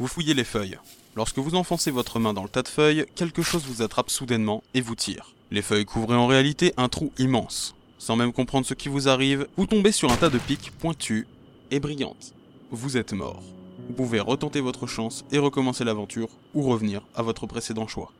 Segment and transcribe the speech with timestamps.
[0.00, 0.78] Vous fouillez les feuilles.
[1.16, 4.62] Lorsque vous enfoncez votre main dans le tas de feuilles, quelque chose vous attrape soudainement
[4.72, 5.34] et vous tire.
[5.50, 7.74] Les feuilles couvraient en réalité un trou immense.
[7.98, 11.26] Sans même comprendre ce qui vous arrive, vous tombez sur un tas de piques pointues
[11.72, 12.32] et brillantes.
[12.70, 13.42] Vous êtes mort.
[13.88, 18.12] Vous pouvez retenter votre chance et recommencer l'aventure ou revenir à votre précédent choix.